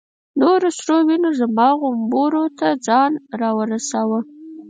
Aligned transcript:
نورو 0.39 0.69
سرو 0.77 0.97
وینو 1.07 1.29
زما 1.39 1.67
غومبورو 1.81 2.43
ته 2.59 2.67
ځان 2.87 3.11
را 3.39 3.49
ورساوه. 3.57 4.19